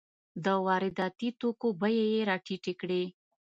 د 0.43 0.47
وارداتي 0.65 1.29
توکو 1.39 1.67
بیې 1.81 2.03
یې 2.13 2.21
راټیټې 2.29 2.73
کړې. 2.81 3.03